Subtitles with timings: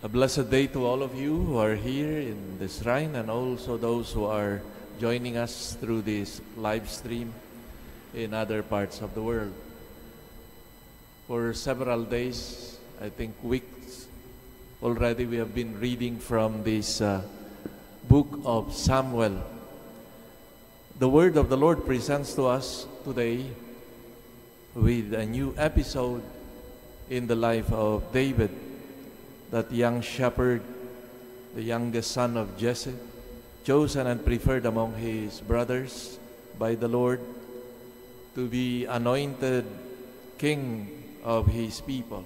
[0.00, 3.76] A blessed day to all of you who are here in the shrine and also
[3.76, 4.62] those who are
[5.00, 7.34] joining us through this live stream
[8.14, 9.52] in other parts of the world.
[11.26, 14.06] For several days, I think weeks
[14.84, 17.22] already, we have been reading from this uh,
[18.06, 19.42] book of Samuel.
[21.00, 23.50] The word of the Lord presents to us today
[24.76, 26.22] with a new episode
[27.10, 28.67] in the life of David,
[29.50, 30.62] that young shepherd,
[31.54, 32.94] the youngest son of Jesse,
[33.64, 36.18] chosen and preferred among his brothers
[36.58, 37.20] by the Lord
[38.34, 39.64] to be anointed
[40.38, 40.88] king
[41.24, 42.24] of his people.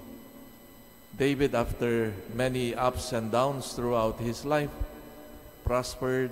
[1.17, 4.69] David, after many ups and downs throughout his life,
[5.63, 6.31] prospered,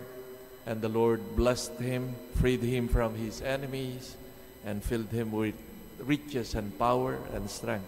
[0.65, 4.17] and the Lord blessed him, freed him from his enemies,
[4.65, 5.55] and filled him with
[5.99, 7.85] riches and power and strength.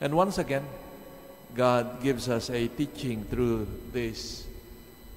[0.00, 0.64] And once again,
[1.54, 4.46] God gives us a teaching through this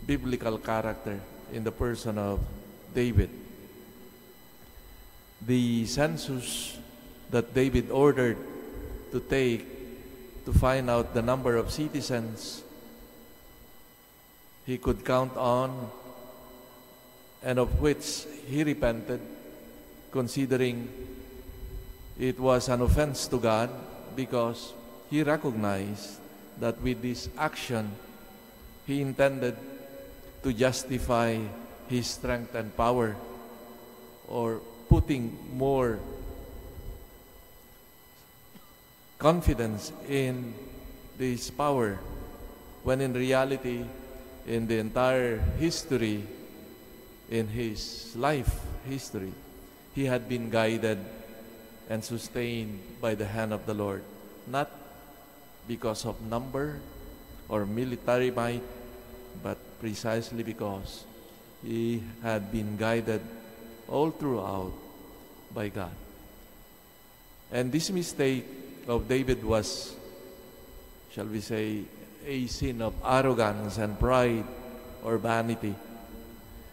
[0.05, 1.20] biblical character
[1.51, 2.40] in the person of
[2.93, 3.29] David.
[5.45, 6.77] The census
[7.29, 8.37] that David ordered
[9.12, 9.65] to take
[10.45, 12.63] to find out the number of citizens
[14.65, 15.90] he could count on
[17.43, 19.20] and of which he repented,
[20.12, 20.87] considering
[22.20, 23.70] it was an offense to God
[24.15, 24.73] because
[25.09, 26.23] he recognized
[26.59, 27.91] that with this action
[28.85, 29.55] he intended
[30.43, 31.37] to justify
[31.87, 33.15] his strength and power
[34.27, 35.99] or putting more
[39.18, 40.54] confidence in
[41.18, 41.99] this power
[42.84, 43.85] when in reality
[44.46, 46.24] in the entire history
[47.29, 49.31] in his life history
[49.96, 50.99] he had been guided
[51.90, 54.04] and sustained by the hand of the Lord.
[54.48, 54.71] Not
[55.67, 56.79] because of number
[57.49, 58.63] or military might
[59.41, 61.05] but precisely because
[61.63, 63.21] he had been guided
[63.87, 64.72] all throughout
[65.53, 65.94] by God
[67.53, 68.46] and this mistake
[68.88, 69.96] of David was,
[71.13, 71.84] shall we say,
[72.25, 74.44] a sin of arrogance and pride
[75.03, 75.75] or vanity.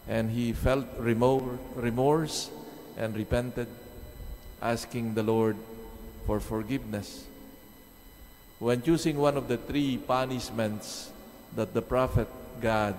[0.08, 2.50] And he felt remorse
[2.96, 3.68] and repented,
[4.62, 5.56] asking the Lord
[6.26, 7.26] for forgiveness.
[8.60, 11.10] When choosing one of the three punishments
[11.56, 12.28] that the prophet
[12.60, 12.94] Gad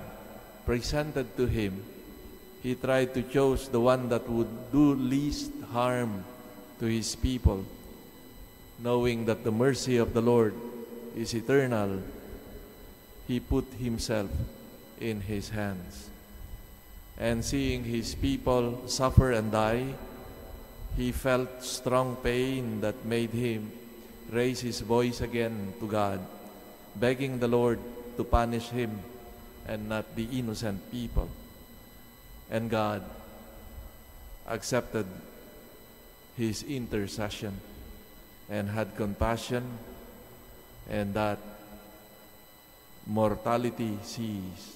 [0.66, 1.86] presented to him,
[2.62, 6.26] he tried to choose the one that would do least harm
[6.80, 7.64] to his people
[8.82, 10.54] knowing that the mercy of the Lord
[11.16, 12.02] is eternal,
[13.28, 14.30] he put himself
[15.00, 16.10] in his hands.
[17.18, 19.94] And seeing his people suffer and die,
[20.98, 23.72] he felt strong pain that made him
[24.30, 26.20] raise his voice again to God,
[26.96, 27.80] begging the Lord
[28.18, 29.00] to punish him
[29.68, 31.30] and not the innocent people.
[32.50, 33.04] And God
[34.48, 35.06] accepted
[36.38, 37.60] his intercession
[38.50, 39.64] and had compassion,
[40.90, 41.40] and that
[43.08, 44.76] mortality ceased.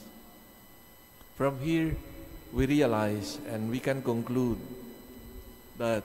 [1.35, 1.95] From here,
[2.53, 4.59] we realize and we can conclude
[5.77, 6.03] that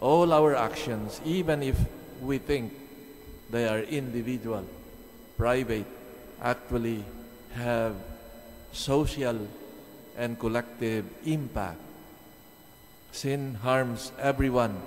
[0.00, 1.78] all our actions, even if
[2.20, 2.74] we think
[3.52, 4.64] they are individual,
[5.36, 5.86] private,
[6.40, 7.04] actually
[7.52, 7.94] have
[8.72, 9.46] social
[10.16, 11.78] and collective impact.
[13.12, 14.80] Sin harms everyone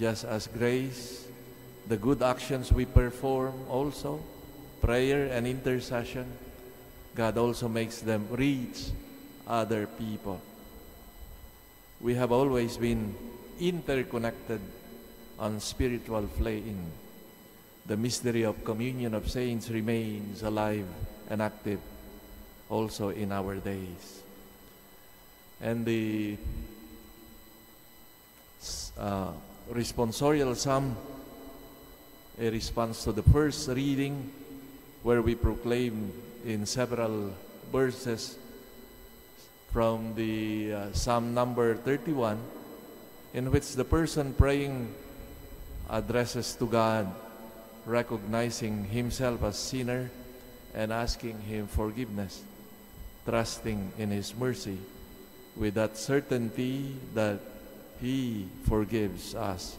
[0.00, 1.28] just as grace,
[1.86, 4.18] the good actions we perform also,
[4.80, 6.26] prayer and intercession,
[7.14, 8.90] God also makes them reach
[9.46, 10.40] other people.
[12.00, 13.14] We have always been
[13.60, 14.60] interconnected
[15.38, 16.90] on spiritual plane.
[17.86, 20.86] The mystery of communion of saints remains alive
[21.28, 21.80] and active
[22.70, 24.22] also in our days.
[25.60, 26.36] And the
[28.98, 29.32] uh,
[29.72, 30.96] responsorial psalm,
[32.38, 34.32] a response to the first reading
[35.02, 36.12] where we proclaim
[36.44, 37.32] in several
[37.70, 38.38] verses
[39.72, 42.38] from the uh, Psalm number 31
[43.34, 44.94] in which the person praying
[45.94, 47.06] addresses to God
[47.86, 50.10] recognizing himself as sinner
[50.74, 52.42] and asking him forgiveness
[53.24, 54.78] trusting in his mercy
[55.54, 57.38] with that certainty that
[58.00, 59.78] he forgives us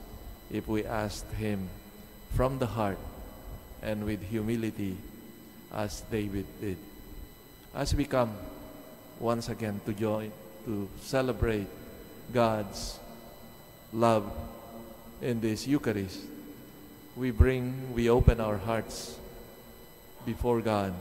[0.52, 1.70] if we ask Him
[2.34, 3.00] from the heart
[3.82, 4.98] and with humility
[5.74, 6.78] as David did.
[7.74, 8.34] As we come
[9.20, 10.32] once again to join,
[10.66, 11.68] to celebrate
[12.34, 13.00] God's
[13.94, 14.32] love
[15.22, 16.20] in this Eucharist,
[17.16, 19.18] we bring, we open our hearts
[20.26, 20.94] before God,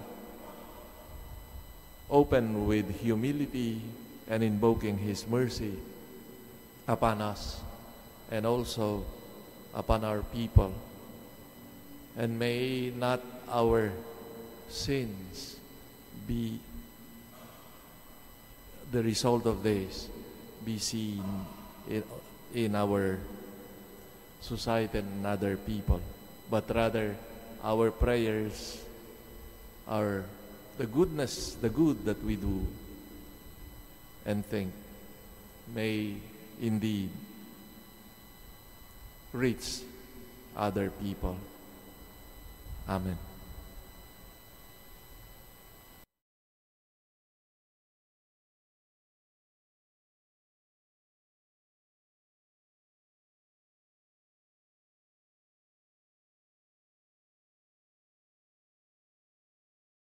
[2.11, 3.81] open with humility
[4.29, 5.75] and invoking His mercy
[6.87, 7.61] upon us
[8.31, 9.05] and also
[9.75, 10.73] upon our people.
[12.17, 13.93] And may not our
[14.69, 15.57] sins
[16.27, 16.61] be
[18.93, 20.09] the result of this
[20.65, 21.25] be seen
[21.91, 22.05] in,
[22.55, 23.19] in our
[24.45, 26.01] society and other people,
[26.51, 27.17] but rather
[27.65, 28.77] our prayers
[29.89, 30.25] are
[30.77, 32.67] the goodness, the good that we do
[34.27, 34.73] and think
[35.75, 36.17] may
[36.61, 37.09] indeed
[39.33, 39.81] reach
[40.57, 41.37] other people.
[42.89, 43.17] Amen.